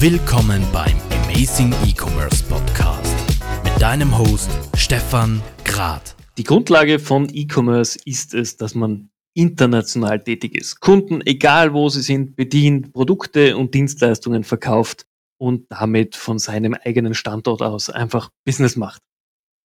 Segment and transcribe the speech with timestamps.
[0.00, 3.14] Willkommen beim Amazing E-Commerce Podcast
[3.62, 6.16] mit deinem Host Stefan Grad.
[6.36, 10.80] Die Grundlage von E-Commerce ist es, dass man international tätig ist.
[10.80, 15.06] Kunden, egal wo sie sind, bedient, Produkte und Dienstleistungen verkauft
[15.38, 19.00] und damit von seinem eigenen Standort aus einfach Business macht.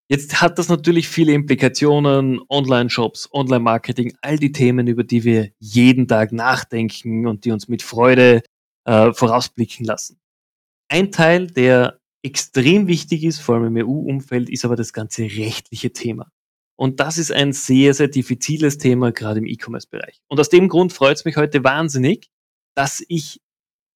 [0.10, 6.08] Jetzt hat das natürlich viele Implikationen, Online-Shops, Online-Marketing, all die Themen, über die wir jeden
[6.08, 8.42] Tag nachdenken und die uns mit Freude
[8.90, 10.20] äh, vorausblicken lassen.
[10.90, 15.94] Ein Teil, der extrem wichtig ist, vor allem im EU-Umfeld, ist aber das ganze rechtliche
[15.94, 16.32] Thema.
[16.76, 20.22] Und das ist ein sehr, sehr diffiziles Thema, gerade im E-Commerce-Bereich.
[20.28, 22.32] Und aus dem Grund freut es mich heute wahnsinnig,
[22.76, 23.42] dass ich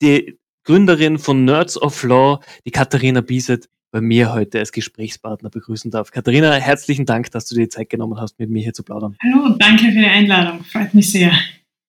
[0.02, 5.90] die Gründerin von Nerds of Law, die Katharina Bieset, bei mir heute als Gesprächspartner begrüßen
[5.92, 6.12] darf.
[6.12, 9.18] Katharina, herzlichen Dank, dass du dir die Zeit genommen hast, mit mir hier zu plaudern.
[9.24, 10.64] Hallo, danke für die Einladung.
[10.64, 11.32] Freut mich sehr.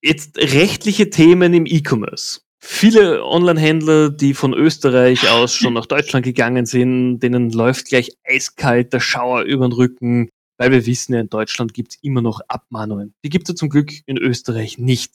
[0.03, 2.41] Jetzt rechtliche Themen im E-Commerce.
[2.67, 8.95] Viele Online-Händler, die von Österreich aus schon nach Deutschland gegangen sind, denen läuft gleich eiskalt
[8.95, 12.41] der Schauer über den Rücken, weil wir wissen ja, in Deutschland gibt es immer noch
[12.48, 13.12] Abmahnungen.
[13.23, 15.12] Die gibt es zum Glück in Österreich nicht.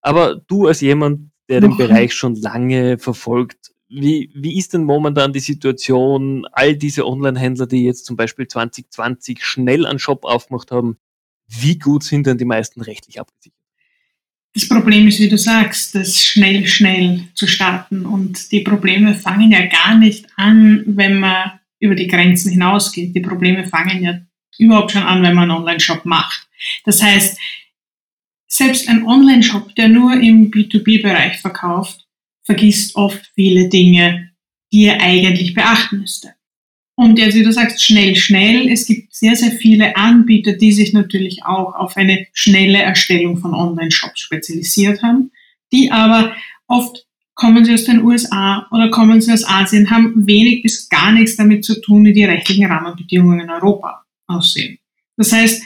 [0.00, 5.34] Aber du als jemand, der den Bereich schon lange verfolgt, wie, wie ist denn momentan
[5.34, 10.96] die Situation, all diese Online-Händler, die jetzt zum Beispiel 2020 schnell einen Shop aufgemacht haben,
[11.48, 13.57] wie gut sind denn die meisten rechtlich abgesichert?
[14.54, 18.06] Das Problem ist, wie du sagst, das schnell, schnell zu starten.
[18.06, 23.14] Und die Probleme fangen ja gar nicht an, wenn man über die Grenzen hinausgeht.
[23.14, 24.20] Die Probleme fangen ja
[24.58, 26.48] überhaupt schon an, wenn man einen Online-Shop macht.
[26.84, 27.38] Das heißt,
[28.48, 32.06] selbst ein Online-Shop, der nur im B2B-Bereich verkauft,
[32.42, 34.32] vergisst oft viele Dinge,
[34.72, 36.34] die er eigentlich beachten müsste.
[36.98, 38.68] Und jetzt, wie du sagst, schnell, schnell.
[38.68, 43.54] Es gibt sehr, sehr viele Anbieter, die sich natürlich auch auf eine schnelle Erstellung von
[43.54, 45.30] Online-Shops spezialisiert haben,
[45.72, 46.34] die aber
[46.66, 51.12] oft kommen sie aus den USA oder kommen sie aus Asien, haben wenig bis gar
[51.12, 54.80] nichts damit zu tun, wie die rechtlichen Rahmenbedingungen in Europa aussehen.
[55.16, 55.62] Das heißt,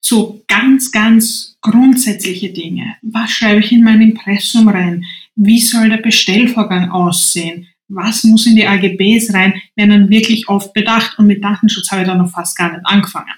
[0.00, 2.96] so ganz, ganz grundsätzliche Dinge.
[3.02, 5.04] Was schreibe ich in mein Impressum rein?
[5.36, 7.68] Wie soll der Bestellvorgang aussehen?
[7.90, 9.54] Was muss in die AGBs rein?
[9.76, 12.84] Werden dann wirklich oft bedacht und mit Datenschutz habe ich da noch fast gar nicht
[12.84, 13.34] angefangen.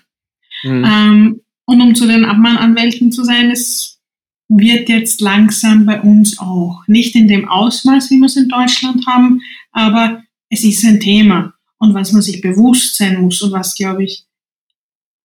[0.62, 0.84] Mhm.
[0.84, 4.00] Ähm, und um zu den Abmahnanwälten zu sein, es
[4.48, 6.82] wird jetzt langsam bei uns auch.
[6.86, 9.40] Nicht in dem Ausmaß, wie wir es in Deutschland haben,
[9.72, 11.54] aber es ist ein Thema.
[11.78, 14.24] Und was man sich bewusst sein muss und was, glaube ich,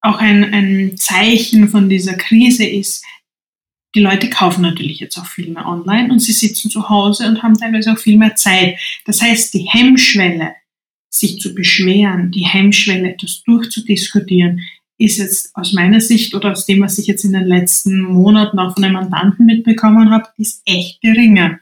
[0.00, 3.04] auch ein, ein Zeichen von dieser Krise ist,
[3.94, 7.42] die Leute kaufen natürlich jetzt auch viel mehr online und sie sitzen zu Hause und
[7.42, 8.78] haben teilweise auch viel mehr Zeit.
[9.06, 10.54] Das heißt, die Hemmschwelle,
[11.10, 14.60] sich zu beschweren, die Hemmschwelle, etwas durchzudiskutieren,
[14.98, 18.58] ist jetzt aus meiner Sicht oder aus dem, was ich jetzt in den letzten Monaten
[18.58, 21.60] auch von einem Mandanten mitbekommen habe, ist echt geringer.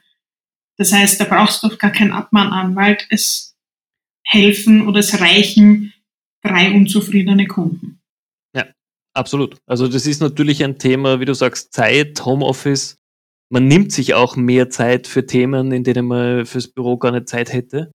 [0.78, 3.06] Das heißt, da brauchst du gar keinen Abmahnanwalt.
[3.10, 3.54] Es
[4.24, 5.92] helfen oder es reichen
[6.42, 7.95] drei unzufriedene Kunden.
[9.16, 9.56] Absolut.
[9.66, 12.98] Also das ist natürlich ein Thema, wie du sagst, Zeit, Homeoffice.
[13.48, 17.26] Man nimmt sich auch mehr Zeit für Themen, in denen man fürs Büro gar nicht
[17.26, 17.90] Zeit hätte.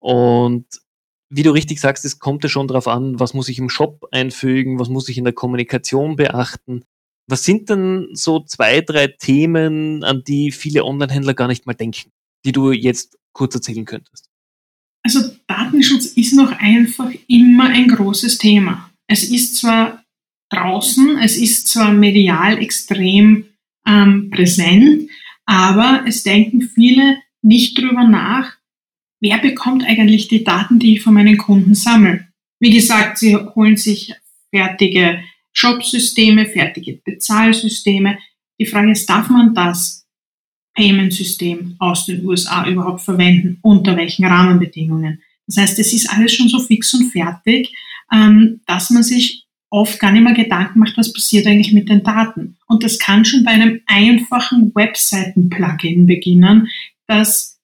[0.00, 0.64] Und
[1.28, 4.08] wie du richtig sagst, es kommt ja schon darauf an, was muss ich im Shop
[4.12, 6.84] einfügen, was muss ich in der Kommunikation beachten.
[7.28, 12.10] Was sind denn so zwei, drei Themen, an die viele Online-Händler gar nicht mal denken,
[12.46, 14.30] die du jetzt kurz erzählen könntest?
[15.04, 18.90] Also Datenschutz ist noch einfach immer ein großes Thema.
[19.06, 20.01] Es ist zwar
[20.52, 21.18] draußen.
[21.18, 23.46] Es ist zwar medial extrem
[23.86, 25.10] ähm, präsent,
[25.46, 28.52] aber es denken viele nicht drüber nach,
[29.20, 32.28] wer bekommt eigentlich die Daten, die ich von meinen Kunden sammle.
[32.60, 34.14] Wie gesagt, sie holen sich
[34.54, 38.18] fertige Shop-Systeme, fertige Bezahlsysteme.
[38.60, 40.06] Die Frage ist, darf man das
[40.74, 43.58] Payment-System aus den USA überhaupt verwenden?
[43.62, 45.22] Unter welchen Rahmenbedingungen?
[45.46, 47.74] Das heißt, es ist alles schon so fix und fertig,
[48.12, 49.41] ähm, dass man sich
[49.72, 52.58] oft gar nicht mehr Gedanken macht, was passiert eigentlich mit den Daten.
[52.68, 56.68] Und das kann schon bei einem einfachen Webseiten-Plugin beginnen,
[57.06, 57.58] das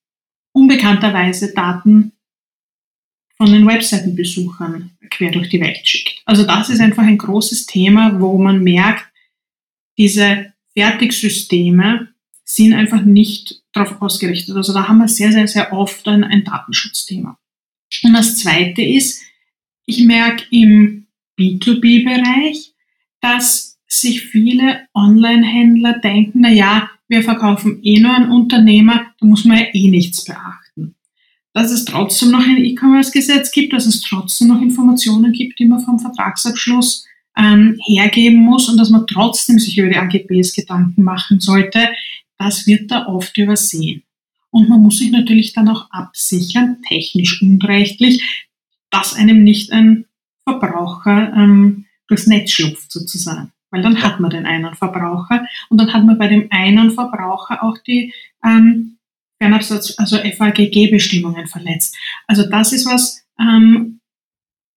[0.51, 2.13] unbekannterweise Daten
[3.37, 6.21] von den Webseitenbesuchern quer durch die Welt schickt.
[6.25, 9.05] Also das ist einfach ein großes Thema, wo man merkt,
[9.97, 12.09] diese Fertigsysteme
[12.43, 14.55] sind einfach nicht darauf ausgerichtet.
[14.55, 17.37] Also da haben wir sehr, sehr, sehr oft ein, ein Datenschutzthema.
[18.03, 19.21] Und das Zweite ist,
[19.85, 21.05] ich merke im
[21.39, 22.73] B2B-Bereich,
[23.21, 29.45] dass sich viele Online-Händler denken, na ja, wir verkaufen eh nur an Unternehmer, da muss
[29.45, 30.95] man ja eh nichts beachten.
[31.53, 35.79] Dass es trotzdem noch ein E-Commerce-Gesetz gibt, dass es trotzdem noch Informationen gibt, die man
[35.79, 37.05] vom Vertragsabschluss
[37.35, 41.89] ähm, hergeben muss und dass man trotzdem sich über die AGBs Gedanken machen sollte,
[42.37, 44.03] das wird da oft übersehen.
[44.51, 48.23] Und man muss sich natürlich dann auch absichern, technisch und rechtlich,
[48.89, 50.05] dass einem nicht ein
[50.49, 53.51] Verbraucher ähm, durchs Netz schlupft sozusagen.
[53.71, 57.63] Weil dann hat man den einen Verbraucher und dann hat man bei dem einen Verbraucher
[57.63, 58.13] auch die
[58.43, 58.97] ähm,
[59.39, 61.95] Fernabsatz, also FAGG-Bestimmungen verletzt.
[62.27, 63.99] Also das ist was, ähm,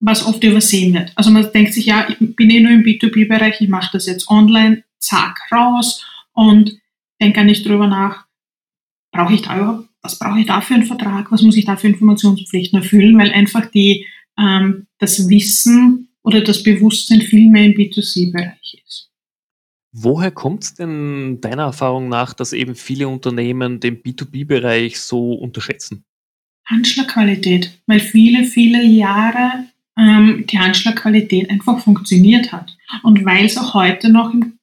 [0.00, 1.12] was oft übersehen wird.
[1.16, 4.28] Also man denkt sich, ja, ich bin eh nur im B2B-Bereich, ich mache das jetzt
[4.28, 6.78] online, zack, raus und
[7.20, 8.26] denke gar nicht drüber nach,
[9.12, 11.76] brauche ich da überhaupt, was brauche ich da für einen Vertrag, was muss ich da
[11.76, 14.06] für Informationspflichten erfüllen, weil einfach die,
[14.38, 19.10] ähm, das Wissen oder das Bewusstsein viel mehr im B2C-Bereich ist.
[19.92, 26.04] Woher kommt es denn deiner Erfahrung nach, dass eben viele Unternehmen den B2B-Bereich so unterschätzen?
[26.64, 29.66] Handschlagqualität, weil viele, viele Jahre
[29.98, 32.76] ähm, die Handschlagqualität einfach funktioniert hat.
[33.02, 34.58] Und weil es auch heute noch im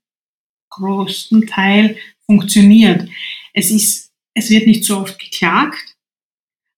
[0.71, 3.07] größten Teil funktioniert.
[3.53, 5.97] Es ist, es wird nicht so oft geklagt.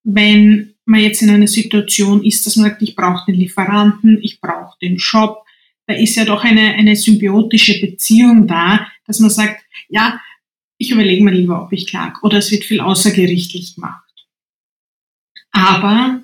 [0.03, 4.41] Wenn man jetzt in einer Situation ist, dass man sagt, ich brauche den Lieferanten, ich
[4.41, 5.45] brauche den Shop,
[5.87, 10.19] da ist ja doch eine, eine symbiotische Beziehung da, dass man sagt, ja,
[10.77, 12.15] ich überlege mir lieber, ob ich klage.
[12.23, 14.09] Oder es wird viel außergerichtlich gemacht.
[15.51, 16.21] Aber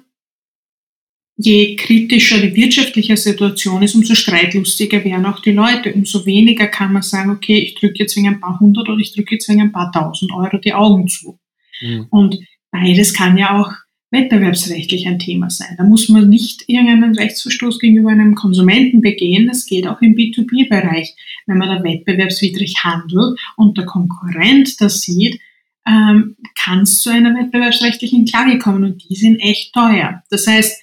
[1.36, 5.94] je kritischer die wirtschaftliche Situation ist, umso streitlustiger werden auch die Leute.
[5.94, 9.14] Umso weniger kann man sagen, okay, ich drücke jetzt wegen ein paar hundert oder ich
[9.14, 11.40] drücke jetzt wegen ein paar tausend Euro die Augen zu.
[11.82, 12.08] Mhm.
[12.10, 12.40] Und
[12.72, 13.72] beides kann ja auch
[14.12, 15.76] wettbewerbsrechtlich ein Thema sein.
[15.78, 19.48] Da muss man nicht irgendeinen Rechtsverstoß gegenüber einem Konsumenten begehen.
[19.48, 21.16] Das geht auch im B2B-Bereich.
[21.46, 25.40] Wenn man da wettbewerbswidrig handelt und der Konkurrent das sieht,
[25.86, 30.24] ähm, kann es zu einer wettbewerbsrechtlichen Klage kommen und die sind echt teuer.
[30.30, 30.82] Das heißt,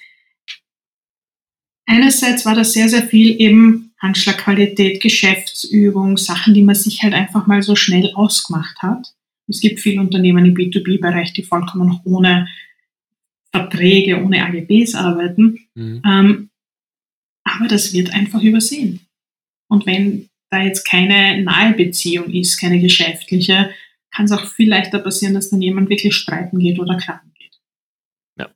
[1.86, 7.46] einerseits war das sehr, sehr viel eben Handschlagqualität, Geschäftsübung, Sachen, die man sich halt einfach
[7.46, 9.14] mal so schnell ausgemacht hat.
[9.46, 12.48] Es gibt viele Unternehmen im B2B-Bereich, die vollkommen ohne
[13.54, 15.60] Verträge ohne AGBs arbeiten.
[15.74, 16.02] Mhm.
[16.04, 16.50] Ähm,
[17.44, 19.06] aber das wird einfach übersehen.
[19.70, 23.70] Und wenn da jetzt keine nahe Beziehung ist, keine geschäftliche,
[24.12, 27.60] kann es auch viel leichter passieren, dass dann jemand wirklich streiten geht oder klagen geht.
[28.38, 28.50] Ja,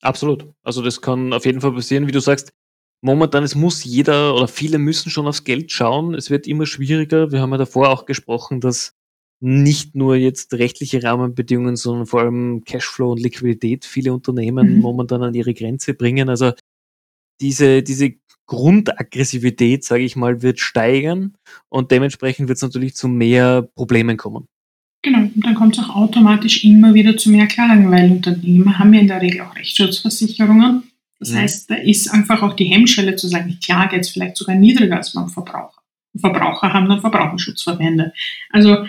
[0.00, 0.46] absolut.
[0.62, 2.52] Also das kann auf jeden Fall passieren, wie du sagst.
[3.00, 6.14] Momentan, es muss jeder oder viele müssen schon aufs Geld schauen.
[6.14, 7.30] Es wird immer schwieriger.
[7.30, 8.97] Wir haben ja davor auch gesprochen, dass
[9.40, 14.80] nicht nur jetzt rechtliche Rahmenbedingungen, sondern vor allem Cashflow und Liquidität viele Unternehmen mhm.
[14.80, 16.28] momentan an ihre Grenze bringen.
[16.28, 16.52] Also
[17.40, 18.14] diese, diese
[18.46, 21.34] Grundaggressivität, sage ich mal, wird steigern
[21.68, 24.46] und dementsprechend wird es natürlich zu mehr Problemen kommen.
[25.02, 28.92] Genau, und dann kommt es auch automatisch immer wieder zu mehr Klagen, weil Unternehmen haben
[28.92, 30.90] ja in der Regel auch Rechtsschutzversicherungen.
[31.20, 31.36] Das mhm.
[31.36, 34.96] heißt, da ist einfach auch die Hemmschwelle zu sagen, ich klage jetzt vielleicht sogar niedriger
[34.96, 35.82] als beim Verbraucher.
[36.18, 38.12] Verbraucher haben dann Verbraucherschutzverbände.
[38.50, 38.86] Also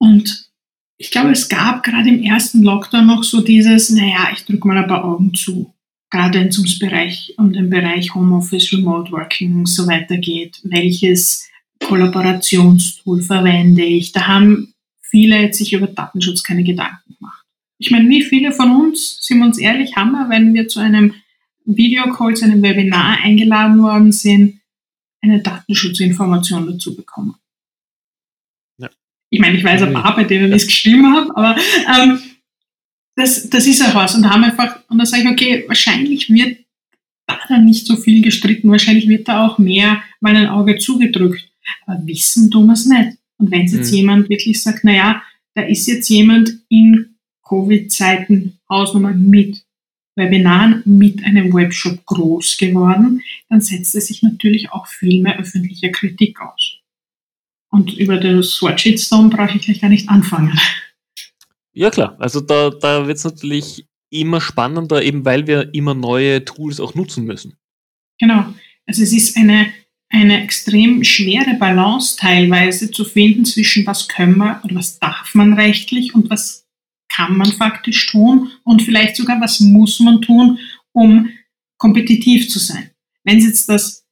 [0.00, 0.50] und
[0.96, 4.78] ich glaube, es gab gerade im ersten Lockdown noch so dieses, naja, ich drücke mal
[4.78, 5.72] ein paar Augen zu.
[6.10, 10.60] Gerade wenn es ums Bereich, um den Bereich Homeoffice, Remote Working und so weiter geht.
[10.64, 11.48] Welches
[11.84, 14.12] Kollaborationstool verwende ich?
[14.12, 17.44] Da haben viele sich über Datenschutz keine Gedanken gemacht.
[17.78, 20.80] Ich meine, wie viele von uns, sind wir uns ehrlich, haben wir, wenn wir zu
[20.80, 21.14] einem
[21.64, 24.60] Videocall, zu einem Webinar eingeladen worden sind,
[25.22, 27.36] eine Datenschutzinformation dazu bekommen?
[29.30, 31.56] Ich meine, ich weiß ein paar, bei denen ich es geschrieben habe, aber
[31.88, 32.20] ähm,
[33.16, 34.14] das, das ist auch was.
[34.14, 36.58] Und da haben einfach, und da sage ich, okay, wahrscheinlich wird
[37.26, 41.48] da dann nicht so viel gestritten, wahrscheinlich wird da auch mehr mal ein Auge zugedrückt.
[41.86, 43.18] Aber wissen tun wir es nicht.
[43.38, 43.96] Und wenn jetzt mhm.
[43.96, 45.22] jemand wirklich sagt, naja,
[45.54, 47.16] da ist jetzt jemand in
[47.48, 49.64] Covid-Zeiten Hausnummer mit
[50.16, 55.90] Webinaren mit einem Webshop groß geworden, dann setzt es sich natürlich auch viel mehr öffentliche
[55.90, 56.79] Kritik aus.
[57.70, 60.58] Und über das Wort Shitstorm brauche ich gleich gar nicht anfangen.
[61.72, 66.44] Ja klar, also da, da wird es natürlich immer spannender, eben weil wir immer neue
[66.44, 67.56] Tools auch nutzen müssen.
[68.18, 68.52] Genau.
[68.86, 69.72] Also es ist eine,
[70.08, 75.52] eine extrem schwere Balance teilweise zu finden zwischen was können wir oder was darf man
[75.52, 76.66] rechtlich und was
[77.08, 80.58] kann man faktisch tun und vielleicht sogar was muss man tun,
[80.92, 81.30] um
[81.78, 82.90] kompetitiv zu sein.
[83.24, 84.04] Wenn es jetzt das,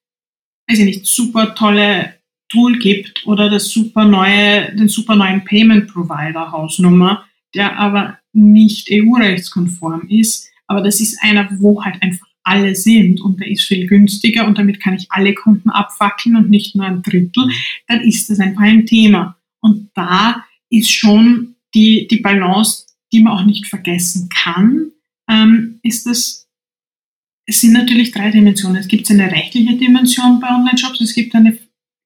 [0.68, 2.17] weiß ich nicht, super tolle
[2.48, 7.24] Tool gibt oder das super neue, den super neuen Payment Provider Hausnummer,
[7.54, 10.48] der aber nicht EU-rechtskonform ist.
[10.66, 14.58] Aber das ist einer, wo halt einfach alle sind und der ist viel günstiger und
[14.58, 17.50] damit kann ich alle Kunden abfackeln und nicht nur ein Drittel,
[17.86, 19.36] dann ist das einfach ein Thema.
[19.60, 24.92] Und da ist schon die, die Balance, die man auch nicht vergessen kann,
[25.28, 26.48] ähm, ist das,
[27.46, 28.76] es sind natürlich drei Dimensionen.
[28.76, 31.58] Es gibt eine rechtliche Dimension bei Online-Shops, es gibt eine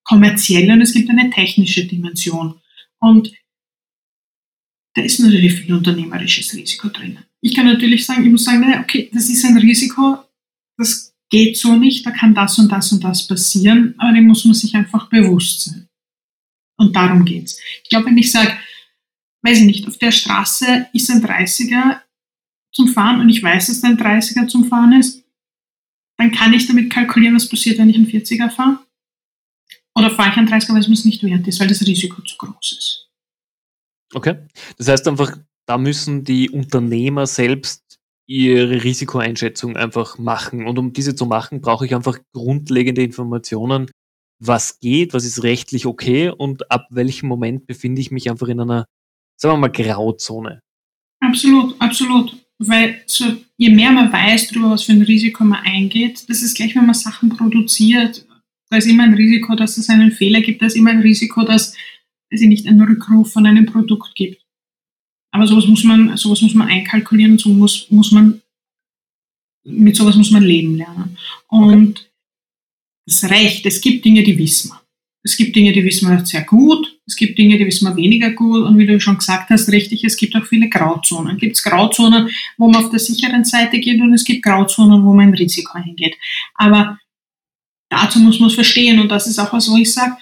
[0.04, 2.60] kommerzielle und es gibt eine technische Dimension.
[2.98, 3.32] Und
[4.94, 7.18] da ist natürlich viel unternehmerisches Risiko drin.
[7.40, 10.18] Ich kann natürlich sagen, ich muss sagen, naja, okay, das ist ein Risiko,
[10.76, 14.44] das geht so nicht, da kann das und das und das passieren, aber dem muss
[14.44, 15.88] man sich einfach bewusst sein.
[16.76, 17.58] Und darum geht's.
[17.82, 18.56] Ich glaube, wenn ich sage,
[19.42, 22.00] weiß ich nicht, auf der Straße ist ein 30er
[22.72, 25.24] zum Fahren und ich weiß, dass ein 30er zum Fahren ist,
[26.18, 28.81] dann kann ich damit kalkulieren, was passiert, wenn ich einen 40er fahre.
[29.96, 32.36] Oder fahre ich einen 30er, weil es mir nicht wert ist, weil das Risiko zu
[32.36, 33.08] groß ist.
[34.14, 34.36] Okay.
[34.78, 40.66] Das heißt einfach, da müssen die Unternehmer selbst ihre Risikoeinschätzung einfach machen.
[40.66, 43.90] Und um diese zu machen, brauche ich einfach grundlegende Informationen,
[44.38, 48.60] was geht, was ist rechtlich okay und ab welchem Moment befinde ich mich einfach in
[48.60, 48.86] einer,
[49.36, 50.60] sagen wir mal, Grauzone.
[51.20, 52.36] Absolut, absolut.
[52.58, 53.24] Weil so,
[53.56, 56.86] je mehr man weiß darüber, was für ein Risiko man eingeht, das ist gleich, wenn
[56.86, 58.26] man Sachen produziert,
[58.72, 61.42] da ist immer ein Risiko, dass es einen Fehler gibt, da ist immer ein Risiko,
[61.42, 61.76] dass
[62.30, 64.42] es nicht einen Rückruf von einem Produkt gibt.
[65.30, 68.40] Aber sowas muss man, sowas muss man einkalkulieren so muss, muss man,
[69.64, 71.18] mit sowas muss man leben lernen.
[71.48, 72.10] Und
[73.04, 74.80] das Recht, es gibt Dinge, die wissen wir.
[75.22, 78.30] Es gibt Dinge, die wissen wir sehr gut, es gibt Dinge, die wissen wir weniger
[78.30, 81.34] gut und wie du schon gesagt hast, richtig, es gibt auch viele Grauzonen.
[81.34, 85.12] Es gibt Grauzonen, wo man auf der sicheren Seite geht und es gibt Grauzonen, wo
[85.12, 86.16] man ein Risiko hingeht.
[86.54, 86.98] Aber
[87.92, 90.16] dazu muss man es verstehen und das ist auch was, wo ich sage,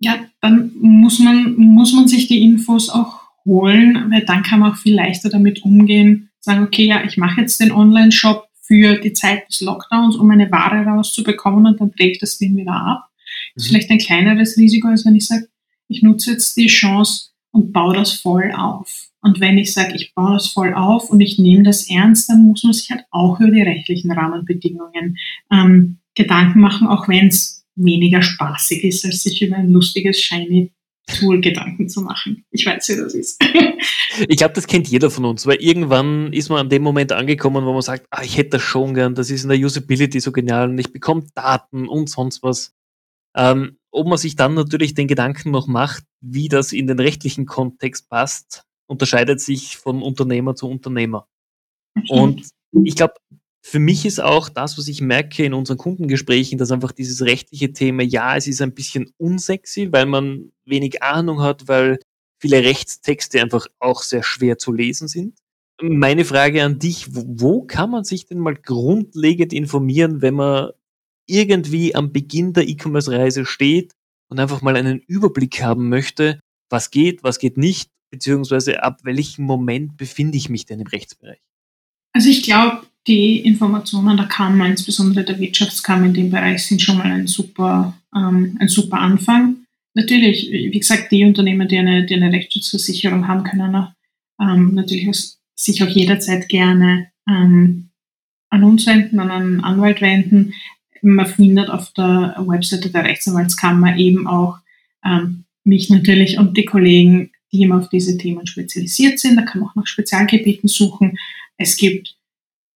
[0.00, 4.72] ja, dann muss man, muss man sich die Infos auch holen, weil dann kann man
[4.72, 9.12] auch viel leichter damit umgehen, sagen, okay, ja, ich mache jetzt den Online-Shop für die
[9.12, 13.08] Zeit des Lockdowns, um meine Ware rauszubekommen und dann trägt das Ding wieder ab.
[13.54, 13.74] Das ist mhm.
[13.74, 15.48] vielleicht ein kleineres Risiko, als wenn ich sage,
[15.88, 19.08] ich nutze jetzt die Chance und baue das voll auf.
[19.20, 22.46] Und wenn ich sage, ich baue das voll auf und ich nehme das ernst, dann
[22.46, 25.16] muss man sich halt auch über die rechtlichen Rahmenbedingungen
[25.50, 30.72] ähm, Gedanken machen, auch wenn es weniger spaßig ist, als sich über ein lustiges, shiny
[31.08, 32.44] Tool Gedanken zu machen.
[32.50, 33.42] Ich weiß, wie das ist.
[34.28, 37.64] ich glaube, das kennt jeder von uns, weil irgendwann ist man an dem Moment angekommen,
[37.64, 40.32] wo man sagt, ah, ich hätte das schon gern, das ist in der Usability so
[40.32, 42.74] genial und ich bekomme Daten und sonst was.
[43.34, 47.46] Ähm, ob man sich dann natürlich den Gedanken noch macht, wie das in den rechtlichen
[47.46, 51.26] Kontext passt, unterscheidet sich von Unternehmer zu Unternehmer.
[52.08, 52.48] Und
[52.84, 53.14] ich glaube,
[53.68, 57.70] für mich ist auch das, was ich merke in unseren Kundengesprächen, dass einfach dieses rechtliche
[57.70, 61.98] Thema, ja, es ist ein bisschen unsexy, weil man wenig Ahnung hat, weil
[62.40, 65.36] viele Rechtstexte einfach auch sehr schwer zu lesen sind.
[65.82, 70.70] Meine Frage an dich, wo kann man sich denn mal grundlegend informieren, wenn man
[71.26, 73.92] irgendwie am Beginn der E-Commerce-Reise steht
[74.30, 79.44] und einfach mal einen Überblick haben möchte, was geht, was geht nicht, beziehungsweise ab welchem
[79.44, 81.42] Moment befinde ich mich denn im Rechtsbereich?
[82.14, 86.98] Also ich glaube, die Informationen der Kammer, insbesondere der Wirtschaftskammer in dem Bereich, sind schon
[86.98, 89.56] mal ein super, ähm, ein super Anfang.
[89.94, 93.90] Natürlich, wie gesagt, die Unternehmen, die eine, die eine Rechtsschutzversicherung haben, können auch,
[94.40, 95.08] ähm, natürlich
[95.56, 97.88] sich auch jederzeit gerne ähm,
[98.50, 100.52] an uns wenden, an einen Anwalt wenden.
[101.02, 104.58] Man findet auf der Webseite der Rechtsanwaltskammer eben auch
[105.04, 109.36] ähm, mich natürlich und die Kollegen, die immer auf diese Themen spezialisiert sind.
[109.36, 111.18] Da kann man auch nach Spezialgebieten suchen.
[111.56, 112.17] Es gibt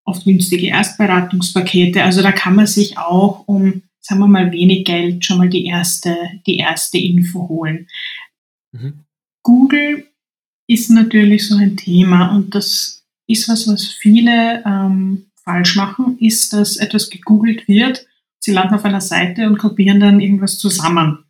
[0.04, 2.02] oft günstige Erstberatungspakete.
[2.02, 5.66] Also da kann man sich auch um, sagen wir mal, wenig Geld schon mal die
[5.66, 6.16] erste,
[6.46, 7.88] die erste Info holen.
[8.72, 9.04] Mhm.
[9.42, 10.06] Google
[10.66, 16.52] ist natürlich so ein Thema und das ist was, was viele ähm, falsch machen, ist,
[16.52, 18.06] dass etwas gegoogelt wird,
[18.38, 21.24] sie landen auf einer Seite und kopieren dann irgendwas zusammen.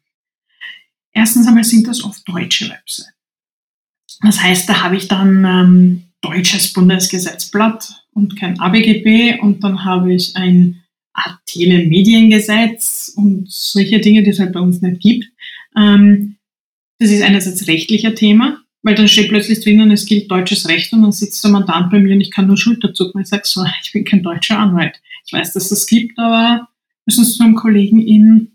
[1.13, 3.13] Erstens einmal sind das oft deutsche Websites.
[4.21, 10.15] Das heißt, da habe ich dann ähm, deutsches Bundesgesetzblatt und kein ABGB und dann habe
[10.15, 10.83] ich ein
[11.53, 15.27] Telemediengesetz und solche Dinge, die es halt bei uns nicht gibt.
[15.77, 16.37] Ähm,
[16.99, 21.03] das ist einerseits rechtlicher Thema, weil dann steht plötzlich drinnen, es gilt deutsches Recht und
[21.03, 23.65] dann sitzt der Mandant bei mir und ich kann nur Schulterzucken und ich sage so,
[23.83, 25.01] ich bin kein deutscher Anwalt.
[25.27, 26.69] Ich weiß, dass das gibt, aber
[27.07, 28.53] müssen zu einem Kollegen in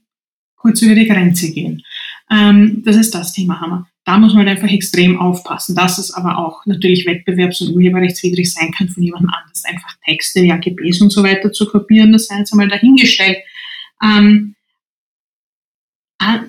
[0.56, 1.84] kurz über die Grenze gehen.
[2.32, 3.88] Ähm, das ist das Thema Hammer.
[4.08, 8.54] Da muss man halt einfach extrem aufpassen, dass es aber auch natürlich wettbewerbs- und urheberrechtswidrig
[8.54, 12.14] sein kann, von jemandem anders einfach Texte, ja, AGBs und so weiter zu kopieren.
[12.14, 13.40] Das sei jetzt einmal dahingestellt.
[14.02, 14.56] Ähm,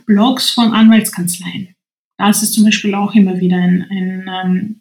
[0.07, 1.75] Blogs von Anwaltskanzleien.
[2.17, 4.81] Das ist zum Beispiel auch immer wieder ein, ein ähm,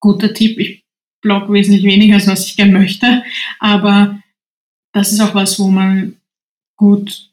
[0.00, 0.58] guter Tipp.
[0.58, 0.86] Ich
[1.20, 3.22] blog wesentlich weniger, als was ich gerne möchte,
[3.58, 4.18] aber
[4.94, 6.16] das ist auch was, wo man
[6.74, 7.30] gut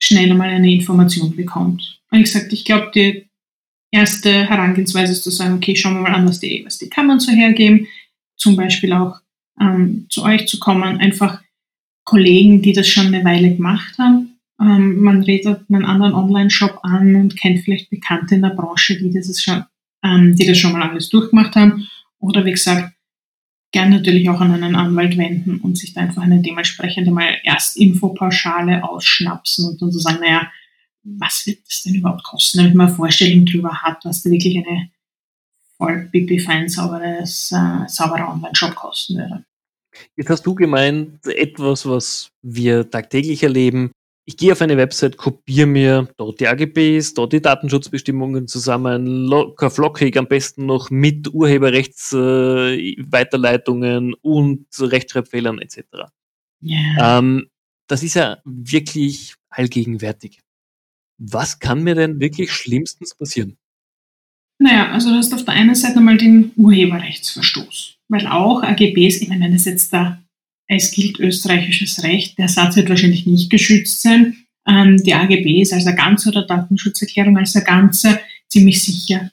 [0.00, 2.00] schnell einmal eine Information bekommt.
[2.12, 3.28] Und ich gesagt, ich glaube, die
[3.94, 7.20] erste Herangehensweise ist zu sagen, okay, schauen wir mal an, was die, was die Kammern
[7.20, 7.86] so hergeben.
[8.36, 9.20] Zum Beispiel auch
[9.60, 11.40] ähm, zu euch zu kommen, einfach
[12.04, 14.38] Kollegen, die das schon eine Weile gemacht haben.
[14.60, 19.10] Ähm, man redet einen anderen Online-Shop an und kennt vielleicht Bekannte in der Branche, die
[19.10, 19.64] dieses schon
[20.04, 21.88] ähm, die das schon mal alles durchgemacht haben.
[22.20, 22.92] Oder wie gesagt,
[23.72, 27.76] gern natürlich auch an einen Anwalt wenden und sich da einfach eine dementsprechende mal erst
[27.76, 30.50] Infopauschale ausschnapsen und dann so sagen, naja,
[31.04, 34.56] was wird das denn überhaupt kosten, damit man eine Vorstellung darüber hat, was da wirklich
[34.56, 34.90] eine
[35.76, 36.08] voll
[36.68, 39.44] sauberes, äh, sauberer Online-Shop kosten würde.
[40.16, 43.90] Jetzt hast du gemeint, etwas, was wir tagtäglich erleben.
[44.26, 49.70] Ich gehe auf eine Website, kopiere mir dort die AGBs, dort die Datenschutzbestimmungen zusammen, locker
[49.70, 55.82] flockig, am besten noch mit Urheberrechtsweiterleitungen äh, und Rechtschreibfehlern etc.
[56.62, 57.18] Yeah.
[57.18, 57.50] Ähm,
[57.86, 60.40] das ist ja wirklich allgegenwärtig.
[61.18, 63.56] Was kann mir denn wirklich schlimmstens passieren?
[64.58, 69.28] Naja, also du hast auf der einen Seite mal den Urheberrechtsverstoß, weil auch AGBs, ich
[69.28, 70.22] meine, das jetzt da,
[70.66, 74.36] es gilt österreichisches Recht, der Satz wird wahrscheinlich nicht geschützt sein.
[74.66, 78.18] Ähm, die AGBs als eine ganze oder Datenschutzerklärung als eine ganze
[78.48, 79.30] ziemlich sicher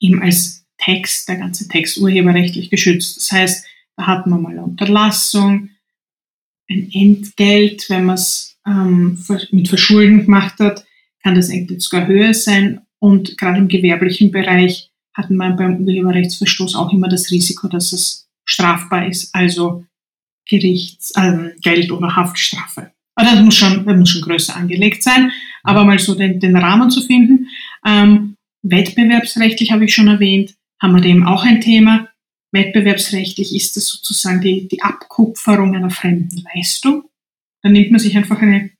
[0.00, 3.16] eben als Text, der ganze Text urheberrechtlich geschützt.
[3.16, 3.66] Das heißt,
[3.96, 5.70] da hat man mal eine Unterlassung,
[6.70, 9.18] ein Entgelt, wenn man es ähm,
[9.50, 10.84] mit Verschulden gemacht hat,
[11.22, 16.76] kann das Entgelt sogar höher sein und gerade im gewerblichen Bereich hatten wir beim Urheberrechtsverstoß
[16.76, 19.84] auch immer das Risiko, dass es strafbar ist, also
[20.48, 22.92] Gerichts, äh, Geld oder Haftstrafe.
[23.14, 25.32] Aber das muss schon, das muss schon größer angelegt sein.
[25.64, 27.48] Aber mal so den, den Rahmen zu finden.
[27.84, 32.08] Ähm, wettbewerbsrechtlich habe ich schon erwähnt, haben wir dem auch ein Thema.
[32.52, 37.04] Wettbewerbsrechtlich ist das sozusagen die, die Abkupferung einer fremden Leistung.
[37.68, 38.70] Dann nimmt man sich einfach eine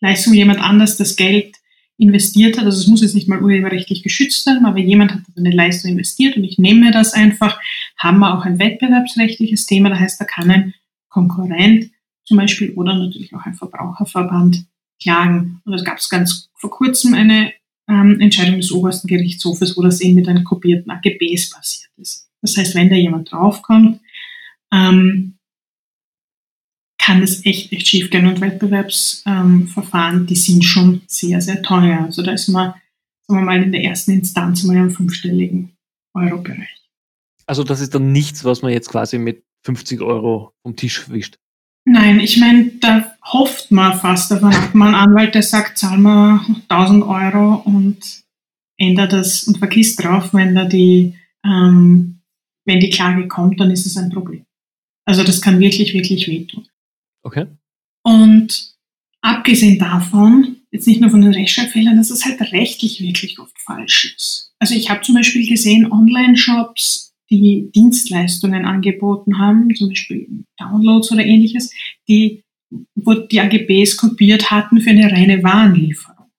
[0.00, 1.56] Leistung jemand anders das Geld
[1.96, 2.66] investiert hat.
[2.66, 6.36] Also es muss jetzt nicht mal urheberrechtlich geschützt sein, aber jemand hat eine Leistung investiert
[6.36, 7.58] und ich nehme mir das einfach,
[7.96, 9.88] haben wir auch ein wettbewerbsrechtliches Thema.
[9.88, 10.74] Das heißt, da kann ein
[11.08, 11.90] Konkurrent
[12.26, 14.66] zum Beispiel oder natürlich auch ein Verbraucherverband
[15.02, 15.62] klagen.
[15.64, 17.50] Und es gab es ganz vor kurzem eine
[17.88, 22.28] ähm, Entscheidung des obersten Gerichtshofes, wo das eben mit einem kopierten AGBs passiert ist.
[22.42, 24.00] Das heißt, wenn da jemand draufkommt,
[24.70, 25.38] ähm,
[27.04, 28.26] kann es echt, echt schief gehen.
[28.26, 32.00] Und Wettbewerbsverfahren, ähm, die sind schon sehr, sehr teuer.
[32.00, 32.74] Also da ist man,
[33.26, 35.72] sagen wir mal, in der ersten Instanz mal im fünfstelligen
[36.14, 36.82] Euro-Bereich.
[37.46, 41.36] Also das ist dann nichts, was man jetzt quasi mit 50 Euro vom Tisch wischt.
[41.86, 44.30] Nein, ich meine, da hofft man fast.
[44.30, 46.40] Da hat man einen Anwalt, der sagt, zahl mal
[46.70, 47.98] 1000 Euro und
[48.78, 51.14] ändert das und vergisst drauf, wenn da die,
[51.44, 52.20] ähm,
[52.64, 54.46] wenn die Klage kommt, dann ist es ein Problem.
[55.04, 56.66] Also das kann wirklich, wirklich wehtun.
[57.24, 57.46] Okay.
[58.02, 58.74] Und
[59.22, 64.14] abgesehen davon, jetzt nicht nur von den Rechtschreibfehlern, dass es halt rechtlich wirklich oft falsch
[64.16, 64.52] ist.
[64.58, 71.24] Also ich habe zum Beispiel gesehen, Online-Shops, die Dienstleistungen angeboten haben, zum Beispiel Downloads oder
[71.24, 71.72] ähnliches,
[72.06, 72.44] die,
[72.94, 76.30] wo die AGBs kopiert hatten für eine reine Warenlieferung.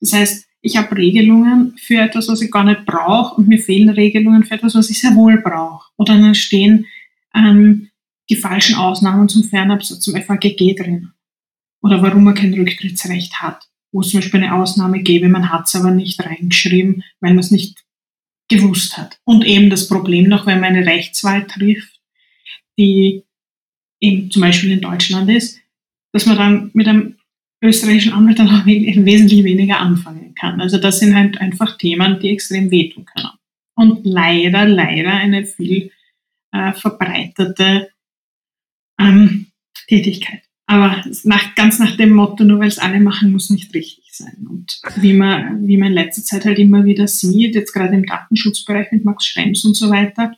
[0.00, 3.88] Das heißt, ich habe Regelungen für etwas, was ich gar nicht brauche und mir fehlen
[3.88, 5.90] Regelungen für etwas, was ich sehr wohl brauche.
[5.96, 6.86] Oder dann stehen
[7.34, 7.90] ähm,
[8.30, 11.12] die falschen Ausnahmen zum Fernabsatz, zum FAGG drin.
[11.80, 13.64] Oder warum man kein Rücktrittsrecht hat.
[13.92, 17.38] Wo es zum Beispiel eine Ausnahme gäbe, man hat es aber nicht reingeschrieben, weil man
[17.38, 17.84] es nicht
[18.48, 19.18] gewusst hat.
[19.24, 22.00] Und eben das Problem noch, wenn man eine Rechtswahl trifft,
[22.78, 23.24] die
[24.00, 25.58] eben zum Beispiel in Deutschland ist,
[26.12, 27.16] dass man dann mit einem
[27.62, 30.60] österreichischen Anwalt dann auch wesentlich weniger anfangen kann.
[30.60, 33.30] Also das sind halt einfach Themen, die extrem wehtun können.
[33.74, 35.90] Und leider, leider eine viel
[36.52, 37.90] äh, verbreitete
[38.98, 39.46] ähm,
[39.88, 40.42] Tätigkeit.
[40.66, 44.46] Aber nach, ganz nach dem Motto, nur weil es alle machen, muss nicht richtig sein.
[44.48, 48.04] Und wie man, wie man in letzter Zeit halt immer wieder sieht, jetzt gerade im
[48.04, 50.36] Datenschutzbereich mit Max Schrems und so weiter,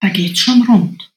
[0.00, 1.10] da geht's schon rund.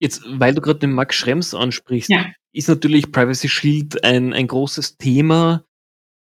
[0.00, 2.26] Jetzt, weil du gerade den Max Schrems ansprichst, ja.
[2.52, 5.64] ist natürlich Privacy Shield ein, ein großes Thema,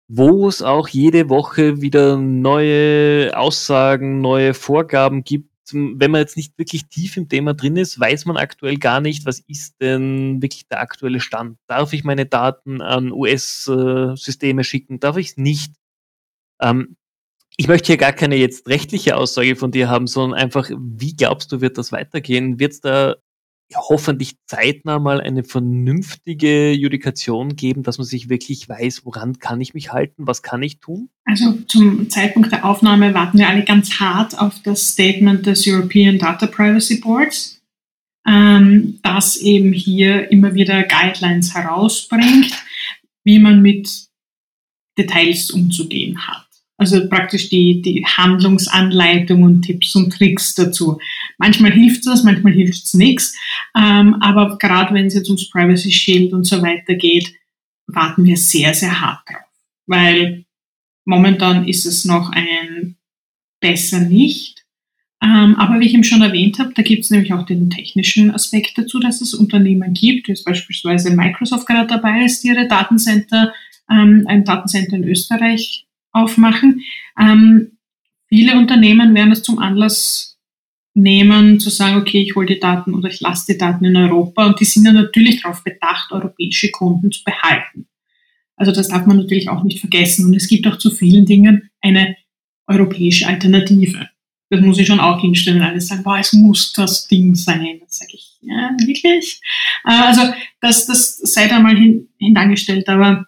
[0.08, 6.58] wo es auch jede Woche wieder neue Aussagen, neue Vorgaben gibt, wenn man jetzt nicht
[6.58, 10.68] wirklich tief im Thema drin ist, weiß man aktuell gar nicht, was ist denn wirklich
[10.68, 11.58] der aktuelle Stand.
[11.68, 15.00] Darf ich meine Daten an US-Systeme schicken?
[15.00, 15.74] Darf ich es nicht?
[16.62, 16.96] Ähm,
[17.58, 21.52] ich möchte hier gar keine jetzt rechtliche Aussage von dir haben, sondern einfach, wie glaubst
[21.52, 22.60] du, wird das weitergehen?
[22.60, 23.16] Wird es da
[23.76, 29.74] hoffentlich zeitnah mal eine vernünftige Judikation geben, dass man sich wirklich weiß, woran kann ich
[29.74, 31.10] mich halten, was kann ich tun?
[31.26, 36.18] Also zum Zeitpunkt der Aufnahme warten wir alle ganz hart auf das Statement des European
[36.18, 37.62] Data Privacy Boards,
[38.28, 42.52] ähm, das eben hier immer wieder Guidelines herausbringt,
[43.24, 43.90] wie man mit
[44.98, 46.48] Details umzugehen hat.
[46.78, 50.98] Also praktisch die, die Handlungsanleitung und Tipps und Tricks dazu.
[51.42, 53.36] Manchmal hilft es, manchmal hilft es nichts.
[53.76, 57.34] Ähm, aber gerade wenn es jetzt ums Privacy Shield und so weiter geht,
[57.88, 59.50] warten wir sehr, sehr hart drauf.
[59.88, 60.46] Weil
[61.04, 62.96] momentan ist es noch ein
[63.60, 64.64] besser nicht.
[65.24, 68.30] Ähm, aber wie ich eben schon erwähnt habe, da gibt es nämlich auch den technischen
[68.30, 73.52] Aspekt dazu, dass es Unternehmen gibt, wie es beispielsweise Microsoft gerade dabei ist, ihre Datencenter,
[73.90, 76.84] ähm, ein Datencenter in Österreich aufmachen.
[77.20, 77.72] Ähm,
[78.30, 80.31] viele Unternehmen werden es zum Anlass
[80.94, 84.46] nehmen, zu sagen, okay, ich hole die Daten oder ich lasse die Daten in Europa
[84.46, 87.88] und die sind ja natürlich darauf bedacht, europäische Kunden zu behalten.
[88.58, 90.26] Also das darf man natürlich auch nicht vergessen.
[90.26, 92.16] Und es gibt auch zu vielen Dingen eine
[92.68, 94.10] europäische Alternative.
[94.52, 95.62] Das muss ich schon auch hinstellen.
[95.62, 97.80] Alle sagen, boah, es muss das Ding sein.
[97.80, 99.42] Das sage ich, ja, wirklich?
[99.86, 100.22] Äh, also
[100.60, 102.88] das, das sei da mal hin, hinangestellt.
[102.90, 103.26] Aber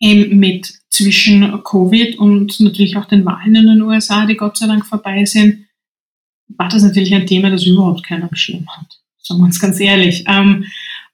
[0.00, 4.66] eben mit zwischen Covid und natürlich auch den Wahlen in den USA, die Gott sei
[4.66, 5.63] Dank vorbei sind,
[6.56, 9.00] war das natürlich ein Thema, das überhaupt keiner am hat.
[9.18, 10.24] Sagen wir uns ganz ehrlich.
[10.26, 10.64] Ähm,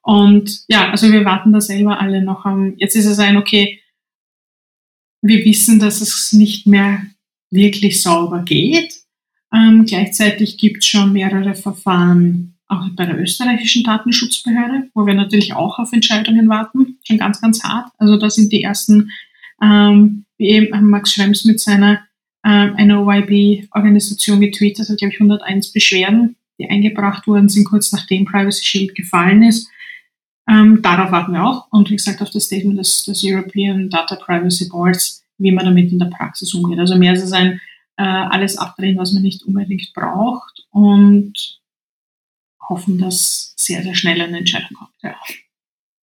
[0.02, 3.80] und ja, also wir warten da selber alle noch am, jetzt ist es ein, okay,
[5.22, 7.02] wir wissen, dass es nicht mehr
[7.50, 8.94] wirklich sauber geht.
[9.52, 15.54] Ähm, gleichzeitig gibt es schon mehrere Verfahren, auch bei der österreichischen Datenschutzbehörde, wo wir natürlich
[15.54, 17.92] auch auf Entscheidungen warten, schon ganz, ganz hart.
[17.98, 19.10] Also da sind die ersten,
[19.60, 22.00] ähm, wie eben Max Schrems mit seiner
[22.44, 28.64] ähm, NOYB-Organisation getweetet hat, glaube ich, 101 Beschwerden, die eingebracht worden sind, kurz nachdem Privacy
[28.64, 29.68] Shield gefallen ist.
[30.48, 34.16] Ähm, darauf warten wir auch und wie gesagt auf das Statement des, des European Data
[34.16, 36.78] Privacy Boards, wie man damit in der Praxis umgeht.
[36.78, 37.60] Also mehr ist es ein
[37.96, 41.60] äh, alles abdrehen, was man nicht unbedingt braucht und
[42.68, 44.90] hoffen, dass sehr, sehr schnell eine Entscheidung kommt.
[45.02, 45.14] Ja.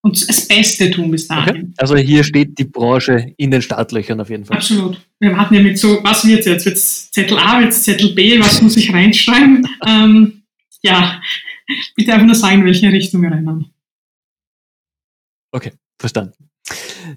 [0.07, 1.55] Und das Beste tun bis dahin.
[1.55, 1.73] Okay.
[1.75, 4.55] Also hier steht die Branche in den Startlöchern auf jeden Fall.
[4.55, 5.01] Absolut.
[5.19, 6.65] Wir warten ja mit so, was wird jetzt?
[6.65, 9.67] Wird es Zettel A, wird es Zettel B, was muss ich reinschreiben?
[9.85, 10.43] ähm,
[10.81, 11.21] ja,
[11.97, 13.65] bitte einfach nur sagen, in welche Richtung wir rennen.
[15.51, 16.49] Okay, verstanden.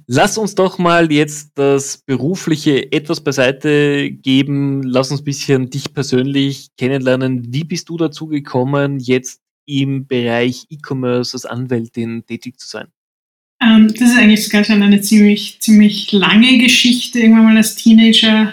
[0.09, 4.83] Lass uns doch mal jetzt das Berufliche etwas beiseite geben.
[4.83, 7.53] Lass uns ein bisschen dich persönlich kennenlernen.
[7.53, 12.89] Wie bist du dazu gekommen, jetzt im Bereich E-Commerce als Anwältin tätig zu sein?
[13.63, 17.21] Ähm, das ist eigentlich sogar schon eine ziemlich, ziemlich lange Geschichte.
[17.21, 18.53] Irgendwann mal als Teenager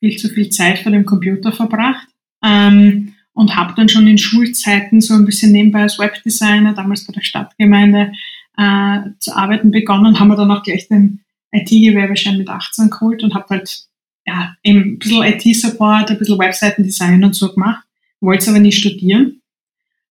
[0.00, 2.06] viel zu viel Zeit vor dem Computer verbracht
[2.44, 7.12] ähm, und habe dann schon in Schulzeiten so ein bisschen nebenbei als Webdesigner, damals bei
[7.12, 8.12] der Stadtgemeinde,
[8.56, 11.20] äh, zu arbeiten begonnen, haben wir dann auch gleich den
[11.52, 13.88] IT-Gewerbeschein mit 18 geholt und habe halt
[14.26, 17.84] ja, eben ein bisschen IT-Support, ein bisschen Webseitendesign und so gemacht,
[18.20, 19.40] wollte es aber nicht studieren,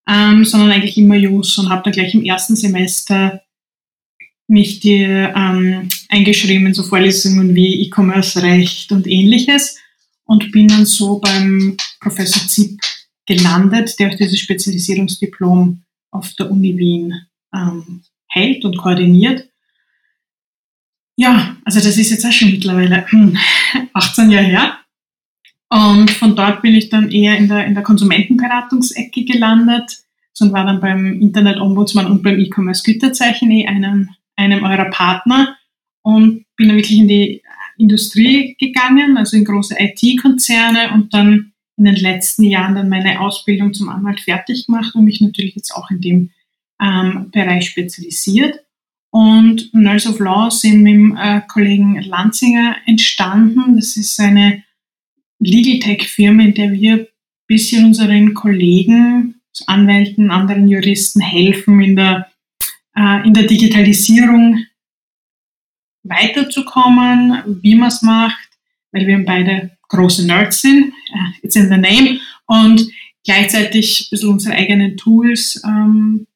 [0.07, 3.41] ähm, sondern eigentlich immer Jus und habe dann gleich im ersten Semester
[4.47, 9.77] mich die, ähm, eingeschrieben in so Vorlesungen wie E-Commerce-Recht und ähnliches
[10.23, 12.79] und bin dann so beim Professor Zipp
[13.25, 17.13] gelandet, der auch dieses Spezialisierungsdiplom auf der Uni Wien
[17.53, 19.49] ähm, hält und koordiniert.
[21.17, 23.05] Ja, also das ist jetzt auch schon mittlerweile
[23.93, 24.79] 18 hm, Jahre her.
[25.69, 29.99] Und von dort bin ich dann eher in der, in der Konsumentenberatungsecke gelandet
[30.39, 35.57] und war dann beim Internet-Ombudsmann und beim E-Commerce Güterzeichen eh einem, einem eurer Partner
[36.03, 37.41] und bin dann wirklich in die
[37.77, 43.73] Industrie gegangen, also in große IT-Konzerne und dann in den letzten Jahren dann meine Ausbildung
[43.73, 46.31] zum Anwalt fertig gemacht und mich natürlich jetzt auch in dem
[46.81, 48.63] ähm, Bereich spezialisiert.
[49.11, 53.75] Und Nurse of Law sind mit dem äh, Kollegen Lanzinger entstanden.
[53.75, 54.63] Das ist eine
[55.39, 57.07] Legal Tech Firma, in der wir ein
[57.47, 62.31] bisschen unseren Kollegen, Anwälten, anderen Juristen helfen, in der,
[62.95, 64.63] äh, in der Digitalisierung
[66.03, 68.49] weiterzukommen, wie man es macht,
[68.91, 72.87] weil wir beide große Nerds sind, uh, it's in the name, und
[73.25, 76.27] gleichzeitig ein bisschen unsere eigenen Tools ähm,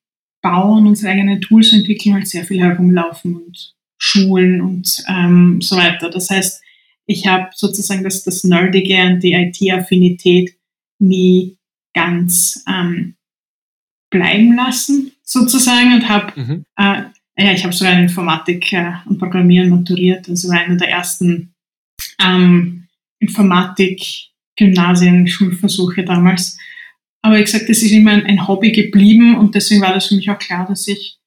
[0.41, 6.09] bauen, unsere eigenen Tools entwickeln, halt sehr viel herumlaufen und schulen und ähm, so weiter.
[6.09, 6.61] Das heißt,
[7.05, 10.55] ich habe sozusagen das, das Nerdige und die IT-Affinität
[10.99, 11.57] nie
[11.93, 13.15] ganz ähm,
[14.09, 16.65] bleiben lassen, sozusagen, und habe, mhm.
[16.77, 17.03] äh,
[17.37, 21.53] ja, ich habe sogar in Informatik äh, und Programmieren maturiert, also war einer der ersten
[22.23, 22.87] ähm,
[23.19, 26.57] Informatik-Gymnasien-Schulversuche damals.
[27.21, 30.29] Aber wie gesagt, das ist immer ein Hobby geblieben und deswegen war das für mich
[30.29, 31.17] auch klar, dass ich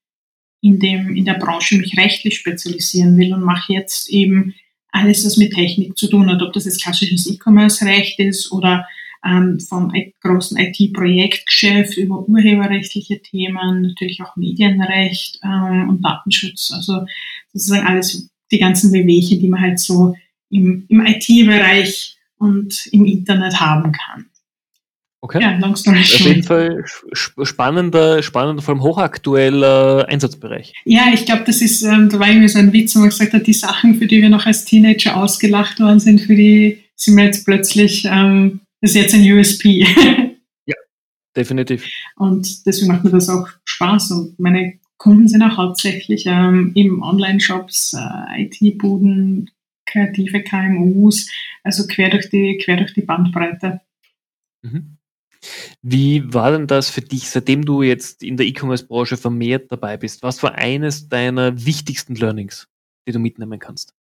[0.61, 4.55] in, dem, in der Branche mich rechtlich spezialisieren will und mache jetzt eben
[4.95, 8.87] alles, was mit Technik zu tun hat, ob das jetzt klassisches E-Commerce-Recht ist oder
[9.25, 17.07] ähm, vom großen IT-Projektgeschäft über urheberrechtliche Themen, natürlich auch Medienrecht ähm, und Datenschutz, also
[17.53, 20.15] sozusagen alles, die ganzen Wehwehchen, die man halt so
[20.51, 24.27] im, im IT-Bereich und im Internet haben kann.
[25.25, 25.41] Okay.
[25.41, 26.21] Ja, long story short.
[26.21, 26.85] Auf jeden Fall
[27.15, 30.75] spannender, spannender, vor allem hochaktueller Einsatzbereich.
[30.85, 33.33] Ja, ich glaube, das ist, ähm, da war irgendwie so ein Witz, wo man gesagt
[33.33, 37.17] hat, die Sachen, für die wir noch als Teenager ausgelacht worden sind, für die sind
[37.17, 39.87] wir jetzt plötzlich, ähm, das ist jetzt ein USP.
[40.67, 40.77] ja,
[41.35, 41.87] definitiv.
[42.17, 44.11] Und deswegen macht mir das auch Spaß.
[44.11, 49.51] Und meine Kunden sind auch hauptsächlich ähm, im Online-Shops, äh, IT-Buden,
[49.87, 51.31] kreative KMUs,
[51.63, 53.81] also quer durch die, quer durch die Bandbreite.
[54.61, 54.99] Mhm.
[55.87, 60.23] Wie war denn das für dich, seitdem du jetzt in der E-Commerce-Branche vermehrt dabei bist?
[60.23, 62.69] Was war eines deiner wichtigsten Learnings,
[63.07, 63.93] die du mitnehmen kannst?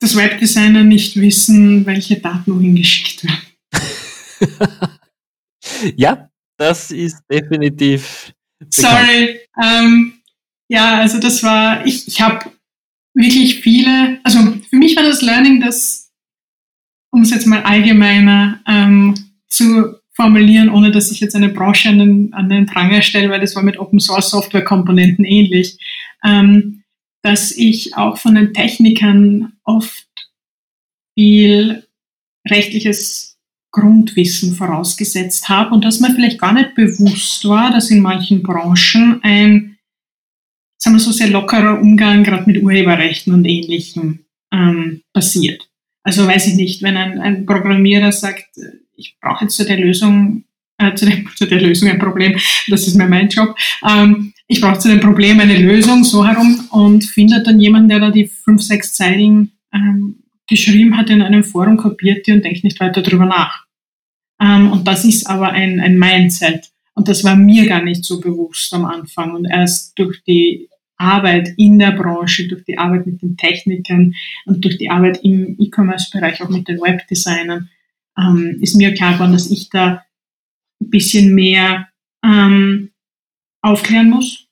[0.00, 4.68] Dass Webdesigner nicht wissen, welche Daten wohin geschickt werden.
[5.96, 6.28] ja,
[6.58, 8.34] das ist definitiv.
[8.58, 8.74] Bekannt.
[8.74, 9.40] Sorry.
[9.62, 10.20] Ähm,
[10.68, 12.52] ja, also das war, ich, ich habe
[13.14, 16.12] wirklich viele, also für mich war das Learning, dass,
[17.10, 19.14] um es jetzt mal allgemeiner ähm,
[19.48, 23.40] zu formulieren, ohne dass ich jetzt eine Branche an den, an den Pranger stelle, weil
[23.40, 25.76] das war mit Open Source Software Komponenten ähnlich,
[26.24, 26.82] ähm,
[27.22, 30.06] dass ich auch von den Technikern oft
[31.14, 31.86] viel
[32.48, 33.38] rechtliches
[33.72, 39.20] Grundwissen vorausgesetzt habe und dass mir vielleicht gar nicht bewusst war, dass in manchen Branchen
[39.22, 39.78] ein,
[40.78, 45.68] sagen wir so, sehr lockerer Umgang gerade mit Urheberrechten und Ähnlichem ähm, passiert.
[46.04, 48.48] Also weiß ich nicht, wenn ein, ein Programmierer sagt,
[48.96, 50.44] ich brauche jetzt zu der Lösung,
[50.78, 53.56] äh, zu, dem, zu der Lösung ein Problem, das ist mir mein Job.
[53.88, 58.00] Ähm, ich brauche zu dem Problem eine Lösung, so herum, und findet dann jemanden, der
[58.00, 62.64] da die fünf, sechs Zeilen ähm, geschrieben hat in einem Forum, kopiert die und denkt
[62.64, 63.64] nicht weiter drüber nach.
[64.40, 66.70] Ähm, und das ist aber ein, ein Mindset.
[66.94, 69.34] Und das war mir gar nicht so bewusst am Anfang.
[69.34, 74.14] Und erst durch die Arbeit in der Branche, durch die Arbeit mit den Technikern
[74.46, 77.68] und durch die Arbeit im E-Commerce-Bereich, auch mit den Webdesignern,
[78.18, 80.02] ähm, ist mir klar geworden, dass ich da
[80.80, 81.88] ein bisschen mehr
[82.24, 82.90] ähm,
[83.62, 84.46] aufklären muss.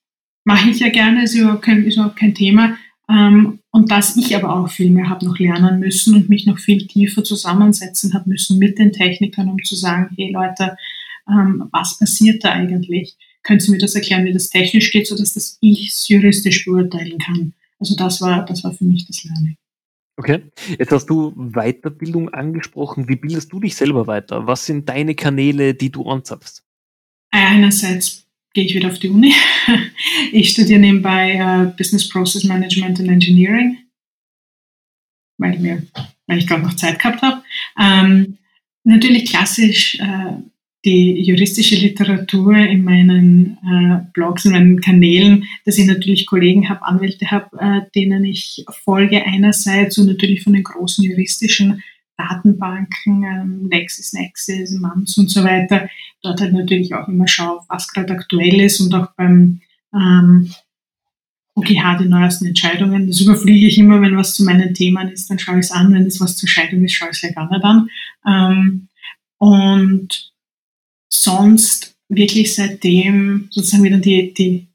[0.45, 2.77] Mache ich ja gerne, ist überhaupt kein, ist überhaupt kein Thema.
[3.09, 6.59] Ähm, und dass ich aber auch viel mehr habe noch lernen müssen und mich noch
[6.59, 10.77] viel tiefer zusammensetzen habe müssen mit den Technikern, um zu sagen, hey Leute,
[11.29, 13.17] ähm, was passiert da eigentlich?
[13.43, 17.55] Können Sie mir das erklären, wie das technisch geht, sodass das ich juristisch beurteilen kann?
[17.79, 19.57] Also das war, das war für mich das Lernen.
[20.23, 20.41] Okay.
[20.79, 23.09] Jetzt hast du Weiterbildung angesprochen.
[23.09, 24.47] Wie bildest du dich selber weiter?
[24.47, 26.63] Was sind deine Kanäle, die du anzapfst?
[27.33, 29.35] Einerseits gehe ich wieder auf die Uni.
[30.33, 33.79] Ich studiere nebenbei uh, Business Process Management and Engineering,
[35.39, 35.83] weil, mir,
[36.29, 37.43] ich gerade noch Zeit gehabt habe.
[37.79, 38.39] Ähm,
[38.85, 40.37] natürlich klassisch äh,
[40.85, 46.83] die juristische Literatur in meinen äh, Blogs, in meinen Kanälen, dass ich natürlich Kollegen habe,
[46.83, 51.83] Anwälte habe, äh, denen ich folge einerseits und natürlich von den großen juristischen
[52.17, 55.89] Datenbanken, ähm, LexisNexis, MAMS und so weiter,
[56.23, 59.61] dort halt natürlich auch immer schaue, was gerade aktuell ist und auch beim
[59.95, 60.51] ähm,
[61.55, 63.07] OGH die neuesten Entscheidungen.
[63.07, 65.93] Das überfliege ich immer, wenn was zu meinen Themen ist, dann schaue ich es an.
[65.93, 67.89] Wenn es was zur Scheidung ist, schaue ich es ja gar nicht an.
[68.27, 68.89] Ähm,
[69.39, 70.32] und
[71.13, 74.69] sonst wirklich seitdem sozusagen wieder die, die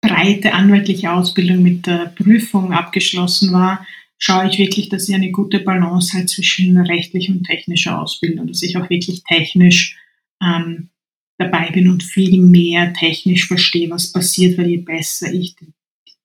[0.00, 3.86] breite anwaltliche Ausbildung mit der Prüfung abgeschlossen war,
[4.18, 8.62] schaue ich wirklich, dass ich eine gute Balance halt zwischen rechtlicher und technischer Ausbildung, dass
[8.62, 9.98] ich auch wirklich technisch
[10.42, 10.90] ähm,
[11.38, 15.72] dabei bin und viel mehr technisch verstehe, was passiert, weil je besser ich die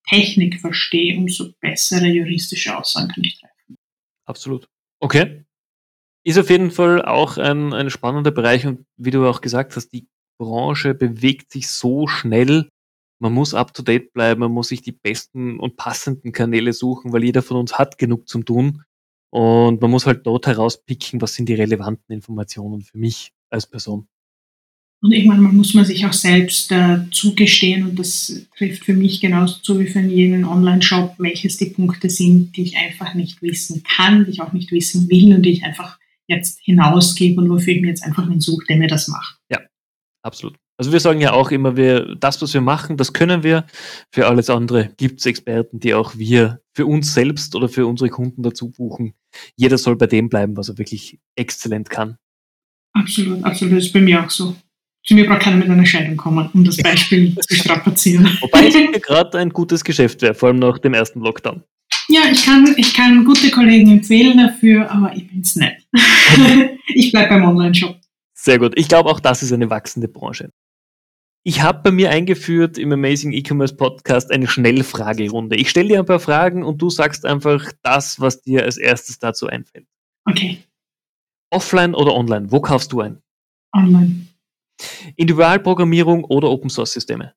[0.07, 3.77] Technik verstehe, umso bessere juristische Aussagen kann ich treffen.
[4.25, 4.67] Absolut.
[4.99, 5.43] Okay.
[6.23, 9.89] Ist auf jeden Fall auch ein, ein spannender Bereich und wie du auch gesagt hast,
[9.89, 10.07] die
[10.37, 12.69] Branche bewegt sich so schnell.
[13.19, 17.13] Man muss up to date bleiben, man muss sich die besten und passenden Kanäle suchen,
[17.13, 18.83] weil jeder von uns hat genug zum tun.
[19.31, 24.07] Und man muss halt dort herauspicken, was sind die relevanten Informationen für mich als Person.
[25.03, 29.19] Und irgendwann mal muss man sich auch selbst äh, zugestehen, und das trifft für mich
[29.19, 33.81] genauso zu wie für jeden Online-Shop, welches die Punkte sind, die ich einfach nicht wissen
[33.83, 37.73] kann, die ich auch nicht wissen will und die ich einfach jetzt hinausgebe und wofür
[37.73, 39.37] ich mir jetzt einfach einen suche, der mir das macht.
[39.51, 39.59] Ja,
[40.23, 40.55] absolut.
[40.81, 43.67] Also wir sagen ja auch immer, wir, das, was wir machen, das können wir.
[44.11, 48.09] Für alles andere gibt es Experten, die auch wir für uns selbst oder für unsere
[48.09, 49.13] Kunden dazu buchen.
[49.55, 52.17] Jeder soll bei dem bleiben, was er wirklich exzellent kann.
[52.93, 53.77] Absolut, absolut.
[53.77, 54.55] Das ist bei mir auch so.
[55.05, 58.37] Zu mir braucht keiner mit einer Scheidung kommen, um das Beispiel zu strapazieren.
[58.41, 61.63] Wobei es gerade ein gutes Geschäft wäre, vor allem nach dem ersten Lockdown.
[62.07, 65.80] Ja, ich kann, ich kann gute Kollegen empfehlen dafür, aber ich bin es nicht.
[66.95, 67.99] ich bleibe beim Online-Shop.
[68.33, 68.77] Sehr gut.
[68.77, 70.51] Ich glaube, auch das ist eine wachsende Branche.
[71.43, 75.55] Ich habe bei mir eingeführt im Amazing E-Commerce Podcast eine Schnellfragerunde.
[75.55, 79.17] Ich stelle dir ein paar Fragen und du sagst einfach das, was dir als erstes
[79.17, 79.87] dazu einfällt.
[80.25, 80.63] Okay.
[81.49, 82.51] Offline oder online?
[82.51, 83.21] Wo kaufst du ein?
[83.75, 84.27] Online.
[85.15, 87.33] Individualprogrammierung oder Open Source Systeme?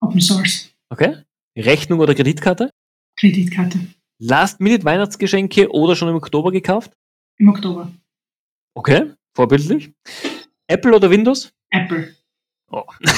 [0.00, 0.70] Open Source.
[0.88, 1.18] Okay.
[1.56, 2.70] Rechnung oder Kreditkarte?
[3.18, 3.80] Kreditkarte.
[4.18, 6.92] Last-Minute-Weihnachtsgeschenke oder schon im Oktober gekauft?
[7.38, 7.92] Im Oktober.
[8.74, 9.92] Okay, vorbildlich.
[10.66, 11.52] Apple oder Windows?
[11.70, 12.14] Apple.
[12.70, 12.84] Oh.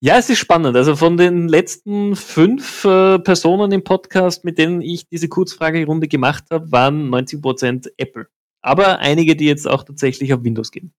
[0.00, 0.76] ja, es ist spannend.
[0.76, 6.44] Also von den letzten fünf äh, Personen im Podcast, mit denen ich diese Kurzfragerunde gemacht
[6.50, 8.28] habe, waren 90% Apple.
[8.62, 10.92] Aber einige, die jetzt auch tatsächlich auf Windows gehen.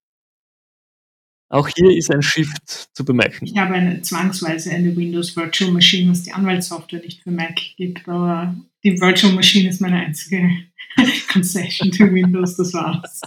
[1.50, 3.46] Auch hier ist ein Shift zu bemerken.
[3.46, 8.10] Ich habe eine, zwangsweise eine Windows Virtual Machine, was die Anwaltssoftware nicht für Mac gibt,
[8.10, 10.50] aber die Virtual Machine ist meine einzige
[11.32, 13.22] Concession to Windows, das war's.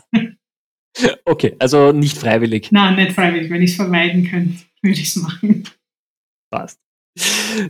[1.25, 2.73] Okay, also nicht freiwillig.
[2.73, 3.51] Nein, nicht freiwillig.
[3.51, 5.64] Wenn ich es vermeiden könnte, würde ich es machen.
[6.51, 6.81] Passt.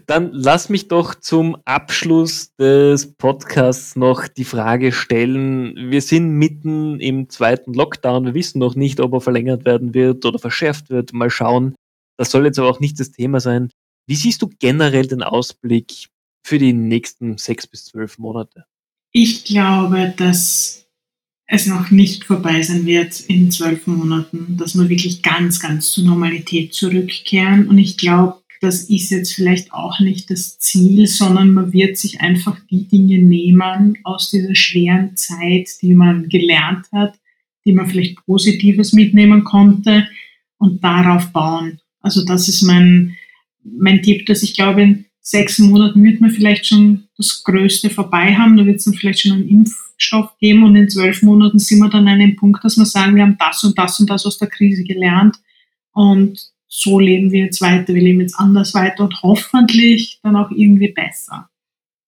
[0.06, 5.90] Dann lass mich doch zum Abschluss des Podcasts noch die Frage stellen.
[5.90, 8.26] Wir sind mitten im zweiten Lockdown.
[8.26, 11.14] Wir wissen noch nicht, ob er verlängert werden wird oder verschärft wird.
[11.14, 11.74] Mal schauen.
[12.18, 13.70] Das soll jetzt aber auch nicht das Thema sein.
[14.06, 16.08] Wie siehst du generell den Ausblick
[16.42, 18.64] für die nächsten sechs bis zwölf Monate?
[19.12, 20.86] Ich glaube, dass
[21.46, 26.04] es noch nicht vorbei sein wird in zwölf Monaten, dass wir wirklich ganz, ganz zur
[26.04, 27.68] Normalität zurückkehren.
[27.68, 32.20] Und ich glaube, das ist jetzt vielleicht auch nicht das Ziel, sondern man wird sich
[32.20, 37.18] einfach die Dinge nehmen aus dieser schweren Zeit, die man gelernt hat,
[37.64, 40.06] die man vielleicht Positives mitnehmen konnte
[40.58, 41.80] und darauf bauen.
[42.00, 43.16] Also das ist mein,
[43.62, 48.56] mein Tipp, dass ich glaube, sechs Monaten wird man vielleicht schon das Größte vorbei haben.
[48.56, 51.90] Da wird es dann vielleicht schon einen Impfstoff geben und in zwölf Monaten sind wir
[51.90, 54.38] dann an einem Punkt, dass wir sagen, wir haben das und das und das aus
[54.38, 55.36] der Krise gelernt
[55.92, 57.94] und so leben wir jetzt weiter.
[57.94, 61.48] Wir leben jetzt anders weiter und hoffentlich dann auch irgendwie besser.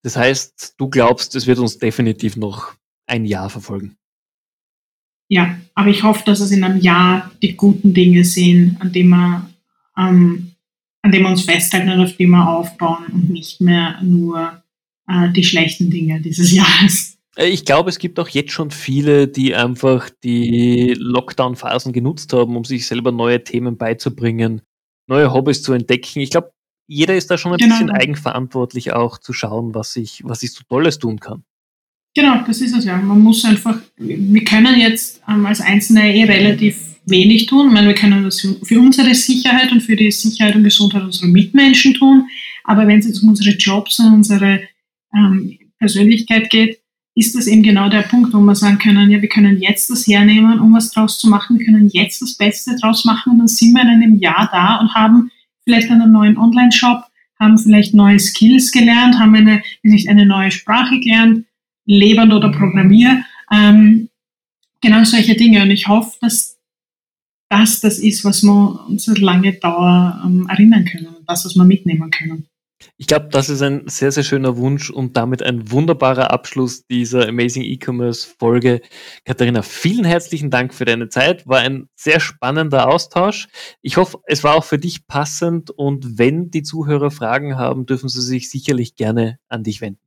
[0.02, 2.74] Das heißt, du glaubst, es wird uns definitiv noch
[3.06, 3.96] ein Jahr verfolgen.
[5.28, 9.10] Ja, aber ich hoffe, dass es in einem Jahr die guten Dinge sehen, an denen
[9.10, 9.50] wir
[9.96, 10.49] ähm,
[11.02, 14.62] an dem wir uns festhalten und auf dem wir aufbauen und nicht mehr nur
[15.08, 17.18] äh, die schlechten Dinge dieses Jahres.
[17.36, 22.56] Äh, ich glaube, es gibt auch jetzt schon viele, die einfach die Lockdown-Phasen genutzt haben,
[22.56, 24.62] um sich selber neue Themen beizubringen,
[25.06, 26.20] neue Hobbys zu entdecken.
[26.20, 26.52] Ich glaube,
[26.86, 27.76] jeder ist da schon ein genau.
[27.76, 31.44] bisschen eigenverantwortlich auch zu schauen, was ich, was ich so Tolles tun kann.
[32.14, 32.96] Genau, das ist es ja.
[32.96, 37.68] Man muss einfach, wir können jetzt ähm, als Einzelne eh relativ wenig tun.
[37.68, 41.28] Ich meine, wir können das für unsere Sicherheit und für die Sicherheit und Gesundheit unserer
[41.28, 42.28] Mitmenschen tun.
[42.64, 44.60] Aber wenn es jetzt um unsere Jobs und unsere
[45.14, 46.78] ähm, Persönlichkeit geht,
[47.16, 50.06] ist das eben genau der Punkt, wo wir sagen können, ja, wir können jetzt das
[50.06, 51.58] hernehmen, um was draus zu machen.
[51.58, 54.76] Wir können jetzt das Beste draus machen und dann sind wir in einem Jahr da
[54.76, 55.30] und haben
[55.64, 57.04] vielleicht einen neuen Online-Shop,
[57.38, 61.46] haben vielleicht neue Skills gelernt, haben eine, nicht eine neue Sprache gelernt,
[61.84, 63.24] lebend oder Programmier.
[63.52, 64.08] Ähm,
[64.80, 65.62] genau solche Dinge.
[65.62, 66.59] Und ich hoffe, dass
[67.50, 71.64] das das ist, was wir uns lange Dauer ähm, erinnern können und das, was wir
[71.64, 72.46] mitnehmen können.
[72.96, 77.28] Ich glaube, das ist ein sehr, sehr schöner Wunsch und damit ein wunderbarer Abschluss dieser
[77.28, 78.80] Amazing E-Commerce Folge.
[79.24, 81.46] Katharina, vielen herzlichen Dank für deine Zeit.
[81.46, 83.48] War ein sehr spannender Austausch.
[83.82, 88.08] Ich hoffe, es war auch für dich passend und wenn die Zuhörer Fragen haben, dürfen
[88.08, 90.00] sie sich sicherlich gerne an dich wenden.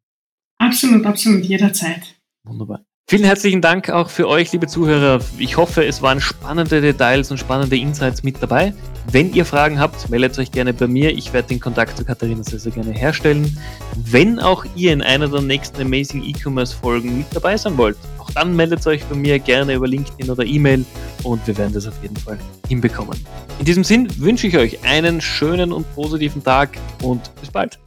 [0.57, 2.19] Absolut, absolut, jederzeit.
[2.43, 2.85] Wunderbar.
[3.13, 5.19] Vielen herzlichen Dank auch für euch, liebe Zuhörer.
[5.37, 8.73] Ich hoffe, es waren spannende Details und spannende Insights mit dabei.
[9.11, 11.11] Wenn ihr Fragen habt, meldet euch gerne bei mir.
[11.11, 13.55] Ich werde den Kontakt zu Katharina sehr, sehr gerne herstellen.
[13.97, 18.31] Wenn auch ihr in einer der nächsten Amazing E-Commerce Folgen mit dabei sein wollt, auch
[18.31, 20.83] dann meldet euch bei mir gerne über LinkedIn oder E-Mail
[21.21, 23.19] und wir werden das auf jeden Fall hinbekommen.
[23.59, 27.77] In diesem Sinn wünsche ich euch einen schönen und positiven Tag und bis bald.